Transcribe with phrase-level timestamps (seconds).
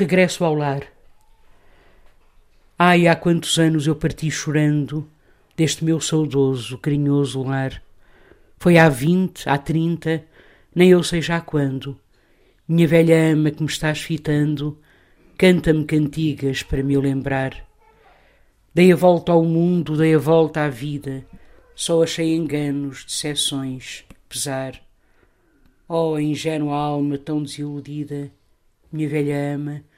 [0.00, 0.84] Regresso ao lar.
[2.78, 5.06] Ai, há quantos anos eu parti chorando
[5.54, 7.82] deste meu saudoso, carinhoso lar.
[8.56, 10.24] Foi há vinte, há trinta,
[10.74, 12.00] nem eu sei já quando.
[12.66, 14.78] Minha velha ama que me estás fitando,
[15.36, 17.62] canta-me cantigas para me lembrar.
[18.72, 21.26] Dei a volta ao mundo, dei a volta à vida,
[21.74, 24.80] só achei enganos, decepções, pesar.
[25.86, 28.32] Oh, ingênua alma tão desiludida,
[28.90, 29.89] minha velha ama,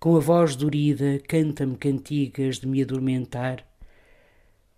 [0.00, 3.64] com a voz dorida, canta-me cantigas de me adormentar.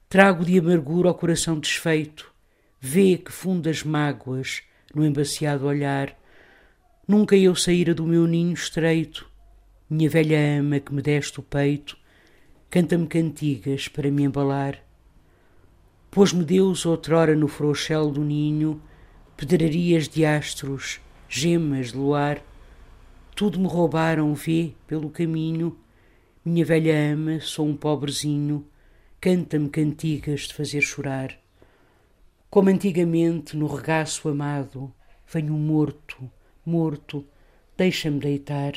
[0.09, 2.33] Trago de amargura ao coração desfeito,
[2.81, 4.63] vê que fundas mágoas
[4.95, 6.19] no embaciado olhar.
[7.07, 9.29] Nunca eu saíra do meu ninho estreito,
[9.89, 11.99] minha velha ama que me deste o peito,
[12.71, 14.83] canta-me cantigas para me embalar.
[16.11, 18.81] Pôs-me Deus outrora no frouxel do ninho,
[19.37, 20.99] pedrarias de astros,
[21.29, 22.43] gemas de luar,
[23.41, 25.75] tudo me roubaram, vê, pelo caminho.
[26.45, 28.67] Minha velha ama, sou um pobrezinho,
[29.19, 31.41] canta-me cantigas de fazer chorar.
[32.51, 34.93] Como antigamente, no regaço amado,
[35.27, 36.31] venho morto,
[36.67, 37.25] morto,
[37.79, 38.75] deixa-me deitar.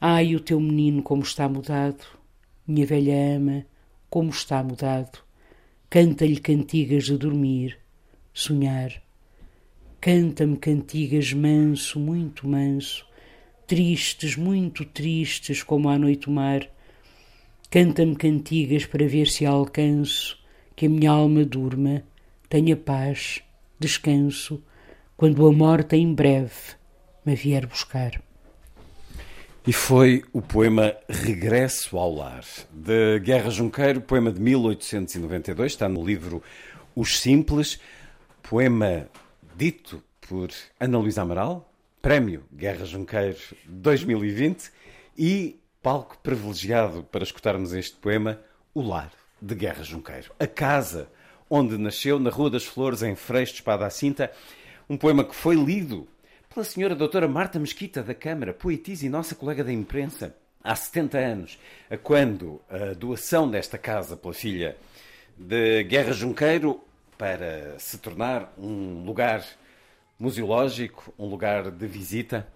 [0.00, 2.04] Ai, o teu menino como está mudado,
[2.66, 3.64] minha velha ama,
[4.10, 5.20] como está mudado.
[5.88, 7.78] Canta-lhe cantigas de dormir,
[8.34, 9.00] sonhar.
[10.00, 13.08] Canta-me cantigas manso, muito manso,
[13.70, 16.66] tristes, muito tristes, como à noite o mar.
[17.70, 20.36] Canta-me cantigas para ver se alcanço
[20.74, 22.02] que a minha alma durma,
[22.48, 23.40] tenha paz,
[23.78, 24.60] descanso,
[25.16, 26.50] quando a morte em breve
[27.24, 28.20] me vier buscar.
[29.64, 36.04] E foi o poema Regresso ao Lar, de Guerra Junqueiro, poema de 1892, está no
[36.04, 36.42] livro
[36.96, 37.78] Os Simples,
[38.42, 39.06] poema
[39.56, 40.48] dito por
[40.80, 41.69] Ana Luísa Amaral,
[42.02, 44.70] Prémio Guerra Junqueiro 2020
[45.18, 48.40] e palco privilegiado para escutarmos este poema,
[48.72, 50.32] O Lar de Guerra Junqueiro.
[50.38, 51.10] A casa
[51.50, 54.32] onde nasceu, na Rua das Flores, em Freixo de Espada à Cinta,
[54.88, 56.08] um poema que foi lido
[56.48, 60.34] pela senhora doutora Marta Mesquita da Câmara, poetisa e nossa colega da imprensa,
[60.64, 61.58] há 70 anos,
[61.90, 64.74] a quando a doação desta casa pela filha
[65.36, 66.80] de Guerra Junqueiro
[67.18, 69.44] para se tornar um lugar
[70.20, 72.46] museológico, um lugar de visita.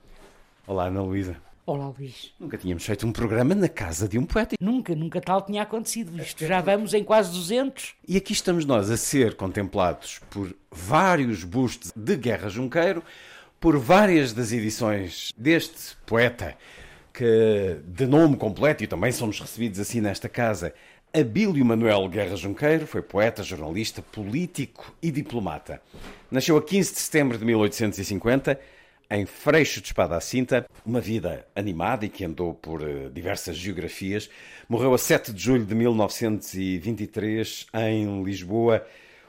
[0.66, 1.34] Olá, Ana Luísa.
[1.64, 2.34] Olá, Luís.
[2.38, 4.54] Nunca tínhamos feito um programa na casa de um poeta.
[4.60, 6.46] Nunca, nunca tal tinha acontecido isto.
[6.46, 7.94] Já vamos em quase 200.
[8.06, 13.02] E aqui estamos nós a ser contemplados por vários bustos de Guerra Junqueiro,
[13.58, 16.54] por várias das edições deste poeta,
[17.14, 20.74] que de nome completo, e também somos recebidos assim nesta casa,
[21.16, 25.80] Abílio Manuel Guerra Junqueiro foi poeta, jornalista, político e diplomata.
[26.28, 28.58] Nasceu a 15 de setembro de 1850
[29.08, 33.56] em Freixo de Espada à Cinta, uma vida animada e que andou por uh, diversas
[33.56, 34.28] geografias.
[34.68, 38.84] Morreu a 7 de julho de 1923 em Lisboa,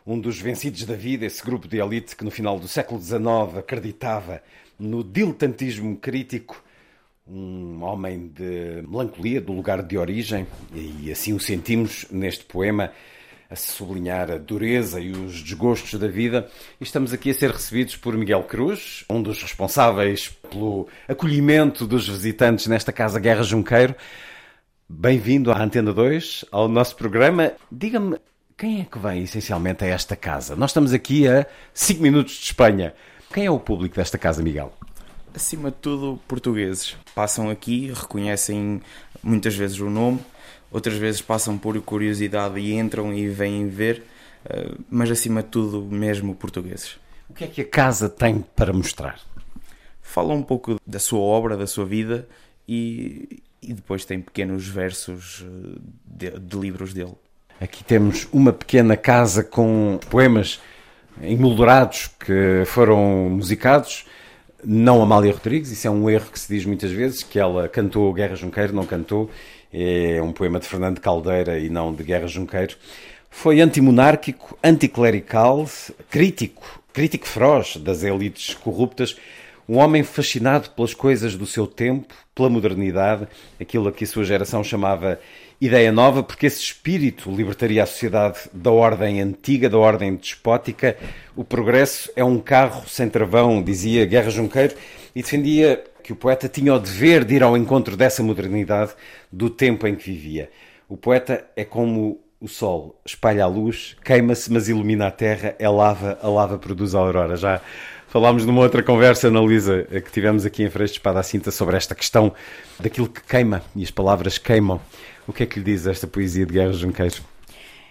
[0.07, 3.59] um dos vencidos da vida, esse grupo de elite que no final do século XIX
[3.59, 4.41] acreditava
[4.79, 6.64] no diletantismo crítico
[7.27, 12.91] um homem de melancolia do lugar de origem, e assim o sentimos neste poema,
[13.49, 16.47] a sublinhar a dureza e os desgostos da vida.
[16.79, 22.07] E estamos aqui a ser recebidos por Miguel Cruz, um dos responsáveis pelo acolhimento dos
[22.07, 23.95] visitantes nesta Casa Guerra Junqueiro.
[24.87, 27.53] Bem-vindo à Antena 2, ao nosso programa.
[27.71, 28.17] Diga-me,
[28.55, 30.55] quem é que vem essencialmente a esta casa?
[30.55, 32.93] Nós estamos aqui a 5 minutos de Espanha.
[33.33, 34.71] Quem é o público desta casa, Miguel?
[35.35, 36.95] Acima de tudo, portugueses.
[37.13, 38.81] Passam aqui, reconhecem
[39.21, 40.19] muitas vezes o nome,
[40.71, 44.03] outras vezes passam por curiosidade e entram e vêm ver,
[44.45, 46.97] eh, mas acima de tudo, mesmo portugueses.
[47.29, 49.19] O que é que a casa tem para mostrar?
[50.01, 52.27] Fala um pouco da sua obra, da sua vida
[52.67, 57.15] e, e depois tem pequenos versos eh, de, de livros dele.
[57.59, 60.59] Aqui temos uma pequena casa com poemas
[61.21, 64.05] emoldurados que foram musicados
[64.65, 68.11] não Amália Rodrigues, isso é um erro que se diz muitas vezes, que ela cantou
[68.13, 69.29] Guerra Junqueiro, não cantou,
[69.71, 72.75] é um poema de Fernando Caldeira e não de Guerra Junqueiro.
[73.29, 75.69] Foi antimonárquico, anticlerical,
[76.09, 79.17] crítico, crítico feroz das elites corruptas,
[79.67, 83.27] um homem fascinado pelas coisas do seu tempo, pela modernidade,
[83.59, 85.19] aquilo a que a sua geração chamava
[85.59, 90.97] ideia nova, porque esse espírito libertaria a sociedade da ordem antiga, da ordem despótica.
[91.35, 94.75] O progresso é um carro sem travão, dizia Guerra Junqueiro,
[95.15, 98.91] e defendia que o poeta tinha o dever de ir ao encontro dessa modernidade
[99.31, 100.49] do tempo em que vivia.
[100.87, 105.67] O poeta é como o sol, espalha a luz, queima-se, mas ilumina a terra, é
[105.67, 107.35] lava, a lava produz a aurora.
[107.35, 107.59] Já
[108.15, 111.51] falámos numa outra conversa, Ana Luísa, que tivemos aqui em Freixo de Espada à Cinta,
[111.51, 112.33] sobre esta questão
[112.79, 114.79] daquilo que queima, e as palavras queimam.
[115.27, 117.21] O que é que lhe diz esta poesia de Guerra Junqueiro?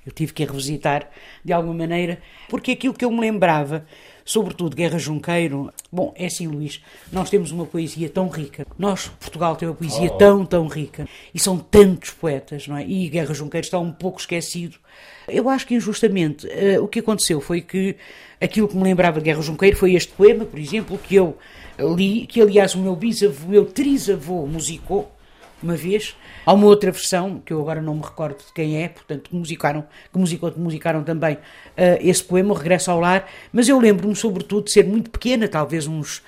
[0.07, 1.11] Eu tive que a revisitar
[1.45, 3.85] de alguma maneira, porque aquilo que eu me lembrava,
[4.25, 6.81] sobretudo Guerra Junqueiro, bom, é assim, Luís,
[7.13, 10.17] nós temos uma poesia tão rica, nós, Portugal, tem uma poesia oh.
[10.17, 12.87] tão, tão rica, e são tantos poetas, não é?
[12.87, 14.77] E Guerra Junqueiro está um pouco esquecido.
[15.29, 17.97] Eu acho que injustamente uh, o que aconteceu foi que
[18.41, 21.37] aquilo que me lembrava de Guerra Junqueiro foi este poema, por exemplo, que eu
[21.79, 25.14] li, que aliás o meu bisavô, o meu trisavô musicou
[25.65, 26.15] uma vez.
[26.47, 29.35] Há uma outra versão, que eu agora não me recordo de quem é, portanto, que
[29.35, 31.41] musicaram, que musicou, musicaram também uh,
[32.01, 35.87] esse poema, o Regresso ao Lar, mas eu lembro-me, sobretudo, de ser muito pequena, talvez
[35.87, 36.23] uns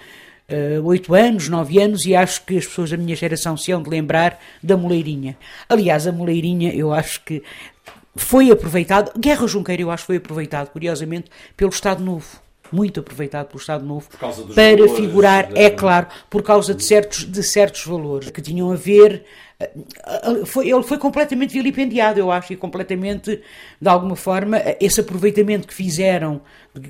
[0.48, 3.72] eh, oito uh, anos, nove anos, e acho que as pessoas da minha geração se
[3.72, 5.36] hão de lembrar da Moleirinha.
[5.68, 7.42] Aliás, a Moleirinha, eu acho que
[8.14, 13.46] foi aproveitado, Guerra Junqueira, eu acho que foi aproveitado, curiosamente, pelo Estado Novo muito aproveitado
[13.46, 14.54] pelo Estado Novo para valores,
[14.88, 19.24] figurar, é claro, por causa de certos, de certos valores que tinham a ver.
[19.58, 19.70] Eh,
[20.04, 23.40] eh, foi, ele foi completamente vilipendiado, eu acho, e completamente,
[23.80, 26.40] de alguma forma, esse aproveitamento que fizeram,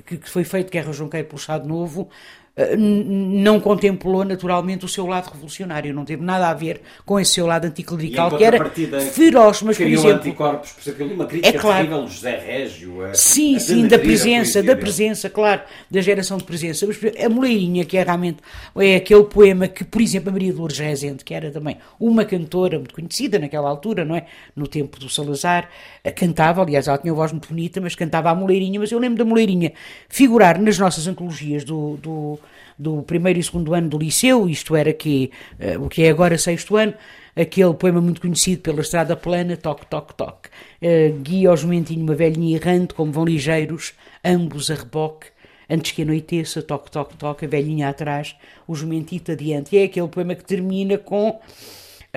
[0.05, 2.09] que, que foi feito Guerra Junqueiro pelo Estado Novo,
[2.57, 7.33] eh, não contemplou naturalmente o seu lado revolucionário, não teve nada a ver com esse
[7.33, 8.67] seu lado anticlerical, que era
[9.11, 10.09] feroz, mas por exemplo...
[10.09, 13.05] anticorpos, por exemplo, uma crítica é claro, terrível José Régio.
[13.05, 16.87] A, sim, a sim, da presença, da presença, claro, da geração de presença.
[16.87, 18.39] Mas a Moleirinha, que é realmente
[18.75, 22.25] é aquele poema que, por exemplo, a Maria de Lourdes Rezende, que era também uma
[22.25, 24.25] cantora muito conhecida naquela altura, não é?
[24.55, 25.69] No tempo do Salazar,
[26.03, 28.99] eh, cantava, aliás, ela tinha uma voz muito bonita, mas cantava a Moleirinha, mas eu
[28.99, 29.73] lembro da Moleirinha
[30.09, 32.39] figurar nas nossas antologias do, do
[32.77, 36.37] do primeiro e segundo ano do liceu, isto era que, uh, o que é agora
[36.37, 36.93] sexto ano,
[37.35, 40.49] aquele poema muito conhecido pela estrada plana, toque, toque, toque.
[40.81, 43.93] Uh, guia ao jumentinho uma velhinha errante, como vão ligeiros,
[44.23, 45.27] ambos a reboque,
[45.69, 48.35] antes que anoiteça, toque, toque, toque, a velhinha atrás,
[48.67, 49.75] o jumentito adiante.
[49.75, 51.39] E é aquele poema que termina com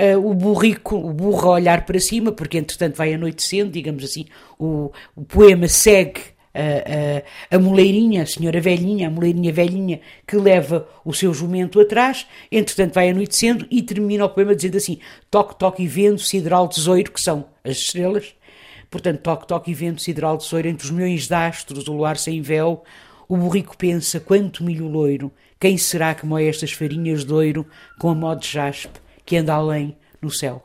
[0.00, 4.24] Uh, o burrico, o burro a olhar para cima, porque entretanto vai anoitecendo, digamos assim,
[4.58, 6.22] o, o poema segue
[6.54, 11.80] a, a, a moleirinha, a senhora velhinha, a moleirinha velhinha que leva o seu jumento
[11.80, 14.98] atrás, entretanto vai anoitecendo e termina o poema dizendo assim:
[15.30, 18.34] toque, toque e vento, sideral tesouro, que são as estrelas.
[18.90, 22.42] Portanto, toque, toque e vento, sideral tesouro, entre os milhões de astros, o luar sem
[22.42, 22.82] véu.
[23.28, 27.66] O burrico pensa: quanto milho loiro, quem será que moe estas farinhas de ouro
[27.98, 28.99] com a mó de jaspe
[29.30, 30.60] que anda além no céu?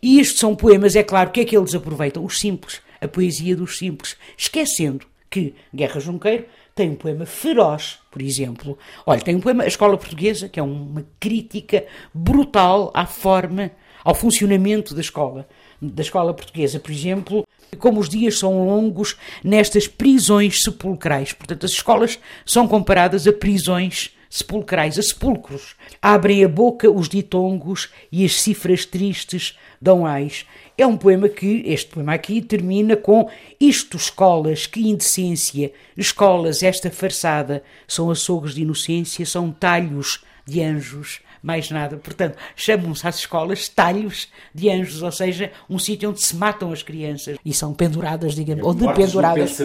[0.00, 2.24] E estes são poemas, é claro, que é que eles aproveitam?
[2.24, 6.44] Os simples, a poesia dos simples, esquecendo que Guerra Junqueiro
[6.76, 8.78] tem um poema feroz, por exemplo.
[9.04, 13.72] Olha, tem um poema, A Escola Portuguesa, que é uma crítica brutal à forma,
[14.04, 15.48] ao funcionamento da escola.
[15.82, 17.44] Da escola portuguesa, por exemplo,
[17.80, 21.32] como os dias são longos nestas prisões sepulcrais.
[21.32, 25.74] Portanto, as escolas são comparadas a prisões sepulcrais, a sepulcros.
[26.00, 30.46] Abrem a boca os ditongos e as cifras tristes dão ais.
[30.76, 36.90] É um poema que, este poema aqui, termina com isto, escolas, que indecência, escolas, esta
[36.90, 41.98] farsada, são açougues de inocência, são talhos de anjos, mais nada.
[41.98, 46.82] Portanto, chamam-se às escolas talhos de anjos, ou seja, um sítio onde se matam as
[46.82, 49.60] crianças e são penduradas, digamos, é, ou dependuradas.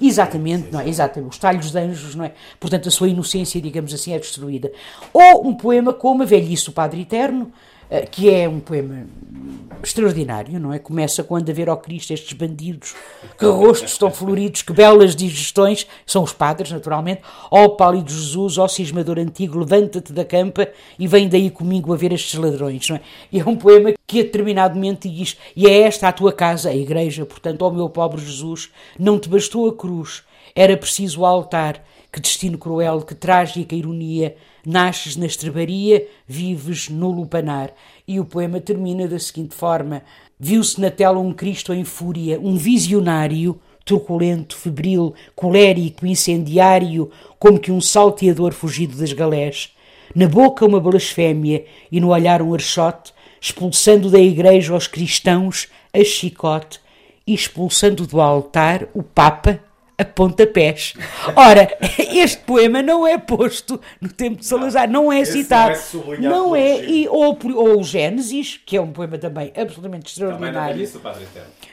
[0.00, 0.88] Exatamente, não é?
[0.88, 2.32] Exatamente, os talhos de anjos, não é?
[2.60, 4.70] Portanto, a sua inocência, digamos assim, é destruída.
[5.12, 7.52] Ou um poema como A Velhice do Padre Eterno,
[8.10, 9.06] que é um poema
[9.82, 10.78] extraordinário, não é?
[10.78, 12.94] Começa quando a ver ao Cristo estes bandidos,
[13.38, 17.22] que rostos estão floridos, que belas digestões, são os padres, naturalmente.
[17.50, 21.92] Ó oh, pálido Jesus, ó oh, cismador antigo, levanta-te da campa e vem daí comigo
[21.92, 23.00] a ver estes ladrões, não é?
[23.30, 26.70] E é um poema que a determinado momento diz, e é esta a tua casa,
[26.70, 30.22] a igreja, portanto, ó oh, meu pobre Jesus, não te bastou a cruz,
[30.54, 34.36] era preciso o altar, que destino cruel, que trágica ironia,
[34.66, 37.72] nasces na estrebaria, vives no lupanar.
[38.06, 40.02] E o poema termina da seguinte forma:
[40.38, 47.70] Viu-se na tela um Cristo em fúria, um visionário, truculento, febril, colérico, incendiário, como que
[47.70, 49.74] um salteador fugido das galés.
[50.14, 56.02] Na boca uma blasfémia e no olhar um archote, expulsando da igreja os cristãos a
[56.02, 56.80] chicote
[57.26, 59.60] e expulsando do altar o Papa
[59.96, 60.94] a pontapés.
[61.36, 65.78] Ora, este poema não é posto no tempo de Salazar, não é citado.
[66.18, 70.82] Não é, e, ou, ou o Gênesis, que é um poema também absolutamente extraordinário.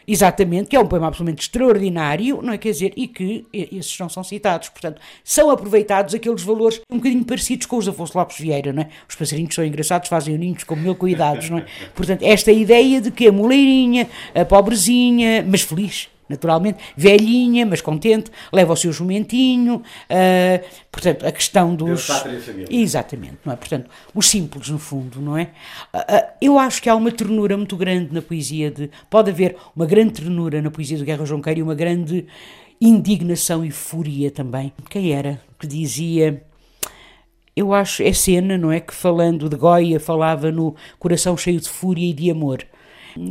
[0.07, 2.57] Exatamente, que é um poema absolutamente extraordinário, não é?
[2.57, 4.69] Quer dizer, e que esses não são citados.
[4.69, 8.83] Portanto, são aproveitados aqueles valores um bocadinho parecidos com os da Afonso Lopes Vieira, não
[8.83, 8.89] é?
[9.07, 11.65] Os passarinhos são engraçados, fazem ninhos com mil cuidados, não é?
[11.95, 18.31] Portanto, esta ideia de que a moleirinha, a pobrezinha, mas feliz, naturalmente, velhinha, mas contente,
[18.51, 22.09] leva o seu jumentinho, uh, portanto, a questão dos...
[22.69, 23.55] Exatamente, não é?
[23.55, 25.49] Portanto, os simples, no fundo, não é?
[25.93, 28.89] Uh, uh, eu acho que há uma ternura muito grande na poesia de...
[29.09, 32.25] Pode haver uma grande ternura na poesia do Guerra Junqueiro e uma grande
[32.79, 34.73] indignação e fúria também.
[34.89, 36.43] Quem era que dizia...
[37.53, 38.79] Eu acho, é cena, não é?
[38.79, 42.65] Que falando de Goya, falava no coração cheio de fúria e de amor.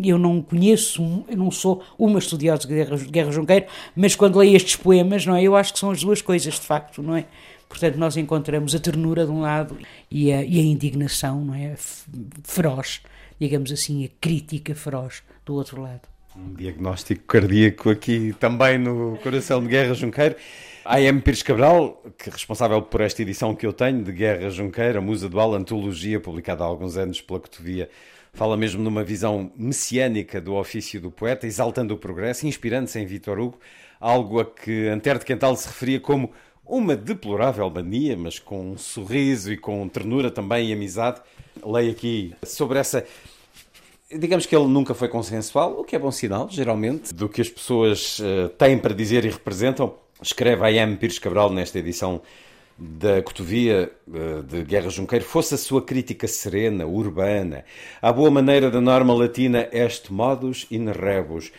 [0.04, 4.56] Eu não conheço, eu não sou uma estudiosa de Guerra, Guerra Junqueiro, mas quando leio
[4.56, 5.42] estes poemas, não é?
[5.42, 7.26] Eu acho que são as duas coisas, de facto, não é?
[7.68, 9.78] Portanto, nós encontramos a ternura de um lado
[10.10, 11.74] e a, e a indignação, não é?
[12.42, 13.00] Feroz,
[13.38, 16.02] digamos assim, a crítica feroz do outro lado.
[16.36, 20.34] Um diagnóstico cardíaco aqui também no coração de Guerra Junqueiro.
[20.84, 21.20] A M.
[21.20, 25.00] Pires Cabral, que é responsável por esta edição que eu tenho de Guerra Junqueiro, a
[25.00, 27.88] musa dual antologia, publicada há alguns anos pela Cotovia
[28.32, 33.38] Fala mesmo numa visão messiânica do ofício do poeta, exaltando o progresso, inspirando-se em Vitor
[33.38, 33.58] Hugo,
[33.98, 36.30] algo a que Antero de Quental se referia como
[36.64, 41.20] uma deplorável mania, mas com um sorriso e com ternura também e amizade.
[41.64, 43.04] Leio aqui sobre essa.
[44.10, 47.48] Digamos que ele nunca foi consensual, o que é bom sinal, geralmente, do que as
[47.48, 49.94] pessoas uh, têm para dizer e representam.
[50.22, 50.96] Escreve a M.
[50.96, 52.20] Pires Cabral nesta edição
[52.80, 57.62] da cotovia eh, de Guerra Junqueiro fosse a sua crítica serena, urbana,
[58.00, 61.52] à boa maneira da norma latina est modus in rebus,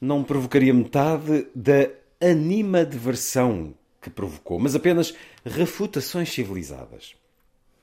[0.00, 1.88] não provocaria metade da
[2.20, 5.12] animadversão que provocou, mas apenas
[5.44, 7.16] refutações civilizadas.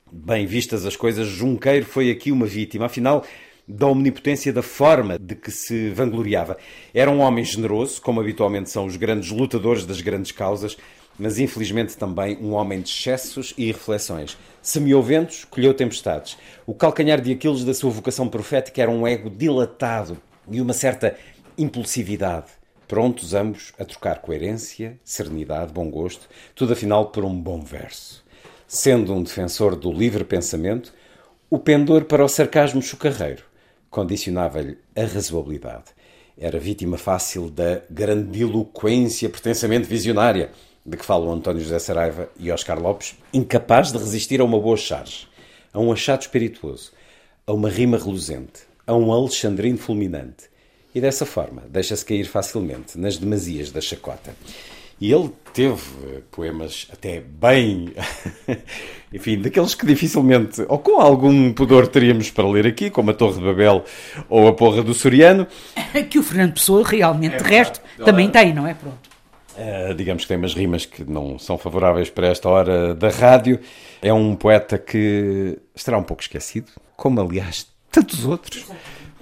[0.09, 3.25] Bem vistas as coisas, Junqueiro foi aqui uma vítima, afinal,
[3.67, 6.55] da omnipotência da forma de que se vangloriava.
[6.93, 10.77] Era um homem generoso, como habitualmente são os grandes lutadores das grandes causas,
[11.17, 14.38] mas infelizmente também um homem de excessos e reflexões.
[14.62, 16.38] Semeou ventos, colheu tempestades.
[16.65, 20.17] O calcanhar de Aquiles da sua vocação profética era um ego dilatado
[20.50, 21.17] e uma certa
[21.57, 22.48] impulsividade,
[22.88, 28.24] prontos ambos a trocar coerência, serenidade, bom gosto, tudo afinal por um bom verso.
[28.67, 30.93] Sendo um defensor do livre pensamento,
[31.50, 33.43] o pendor para o sarcasmo chocarreiro
[33.89, 35.86] condicionava-lhe a razoabilidade.
[36.38, 40.51] Era vítima fácil da grandiloquência pretensamente visionária
[40.86, 44.77] de que falam António José Saraiva e Oscar Lopes, incapaz de resistir a uma boa
[44.77, 45.27] charge,
[45.74, 46.92] a um achado espirituoso,
[47.48, 50.46] a uma rima reluzente, a um alexandrino fulminante.
[50.94, 54.36] E dessa forma deixa-se cair facilmente nas demasias da chacota.
[55.01, 55.82] E ele teve
[56.32, 57.94] poemas até bem.
[59.12, 63.39] Enfim, daqueles que dificilmente, ou com algum pudor, teríamos para ler aqui, como a Torre
[63.39, 63.84] de Babel
[64.30, 65.48] ou a Porra do Soriano.
[66.10, 68.74] Que o Fernando Pessoa realmente, é de resto, também tem, não é?
[68.74, 69.14] Pronto.
[69.57, 73.59] Uh, digamos que tem umas rimas que não são favoráveis para esta hora da rádio.
[74.01, 78.65] É um poeta que estará um pouco esquecido, como aliás tantos outros,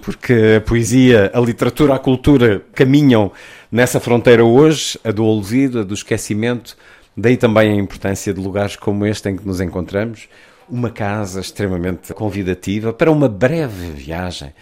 [0.02, 3.30] porque a poesia, a literatura, a cultura caminham
[3.70, 6.76] nessa fronteira hoje, a do olvido, a do esquecimento.
[7.16, 10.28] Daí também a importância de lugares como este em que nos encontramos,
[10.68, 14.52] uma casa extremamente convidativa para uma breve viagem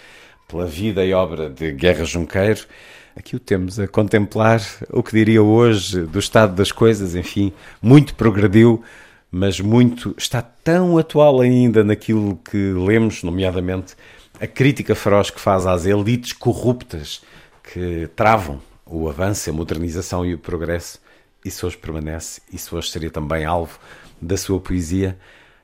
[0.47, 2.67] pela vida e obra de Guerra Junqueiro.
[3.15, 8.15] Aqui o temos a contemplar o que diria hoje do estado das coisas, enfim, muito
[8.15, 8.83] progrediu,
[9.31, 13.95] mas muito está tão atual ainda naquilo que lemos, nomeadamente
[14.41, 17.23] a crítica feroz que faz às elites corruptas
[17.63, 21.01] que travam o avanço, a modernização e o progresso.
[21.45, 23.79] Isso hoje permanece, isso hoje seria também alvo
[24.21, 25.19] da sua poesia.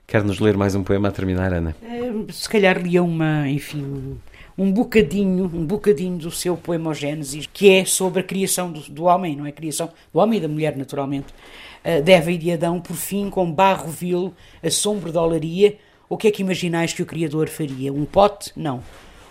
[0.06, 1.76] Quer nos ler mais um poema a terminar, Ana?
[1.82, 4.18] É, se calhar lia uma, enfim,
[4.58, 9.04] um bocadinho, um bocadinho do seu poema Gênesis, que é sobre a criação do, do,
[9.04, 9.50] homem, não é?
[9.50, 11.28] A criação do homem e da mulher, naturalmente.
[11.84, 16.26] Uh, Deva e de Adão, por fim, com barro vil, assombro de olaria, o que
[16.26, 17.92] é que imaginais que o Criador faria?
[17.92, 18.50] Um pote?
[18.56, 18.82] Não.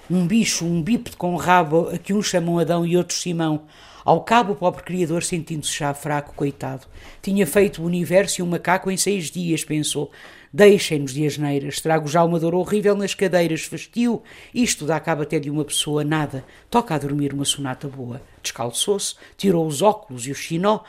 [0.10, 3.64] Um bicho, um bípede com rabo, a que uns chamam Adão e outros Simão.
[4.06, 6.88] Ao cabo, o pobre Criador, sentindo-se já fraco, coitado.
[7.22, 10.10] Tinha feito o universo e um macaco em seis dias, pensou.
[10.54, 14.22] Deixem-nos de asneiras, trago já uma dor horrível nas cadeiras, fastio,
[14.54, 16.44] isto dá cabo até de uma pessoa, nada.
[16.70, 18.22] Toca a dormir uma sonata boa.
[18.42, 20.80] Descalçou-se, tirou os óculos e o chinó,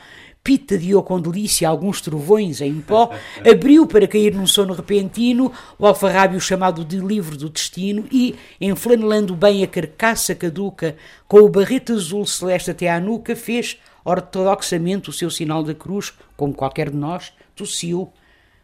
[0.43, 3.11] pita de com delícia alguns trovões em pó,
[3.47, 9.35] abriu para cair num sono repentino o alfarrábio chamado de livro do destino e, enflanelando
[9.35, 10.95] bem a carcaça caduca,
[11.27, 16.13] com o barrete azul celeste até à nuca, fez ortodoxamente o seu sinal da cruz,
[16.35, 18.11] como qualquer de nós, tossiu,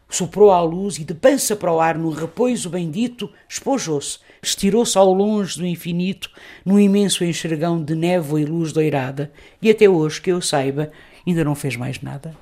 [0.08, 5.12] soprou à luz e de pança para o ar num repouso bendito, espojou-se, estirou-se ao
[5.12, 6.30] longe do infinito,
[6.64, 10.90] num imenso enxergão de névoa e luz doirada, e até hoje, que eu saiba,
[11.26, 12.34] ainda não fez mais nada.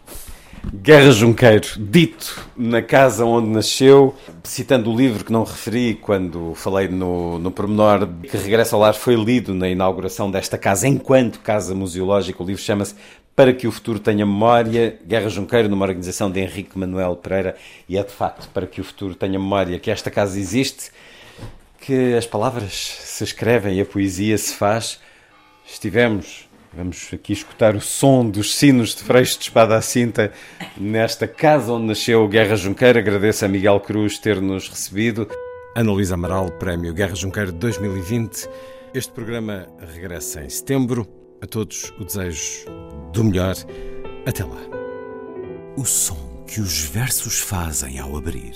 [0.73, 6.89] Guerra Junqueiro, dito na casa onde nasceu, citando o livro que não referi quando falei
[6.89, 11.75] no, no pormenor, que Regressa ao Lar foi lido na inauguração desta casa enquanto casa
[11.75, 12.43] museológica.
[12.43, 12.95] O livro chama-se
[13.35, 14.99] Para que o Futuro Tenha Memória.
[15.07, 17.57] Guerra Junqueiro, numa organização de Henrique Manuel Pereira,
[17.89, 20.91] e é de facto para que o futuro tenha memória que esta casa existe,
[21.81, 25.01] que as palavras se escrevem e a poesia se faz.
[25.67, 30.33] Estivemos Vamos aqui escutar o som dos sinos de Freixo de Espada à Cinta
[30.77, 32.99] nesta casa onde nasceu Guerra Junqueira.
[32.99, 35.29] Agradeço a Miguel Cruz ter-nos recebido.
[35.77, 38.49] Ana Luísa Amaral, Prémio Guerra Junqueira 2020.
[38.93, 41.24] Este programa regressa em setembro.
[41.45, 42.65] A todos o desejo
[43.13, 43.55] do melhor.
[44.27, 44.63] Até lá.
[45.77, 48.55] O som que os versos fazem ao abrir.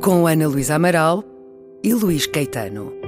[0.00, 1.29] com Ana Luísa Amaral
[1.82, 2.99] e Luís Caetano.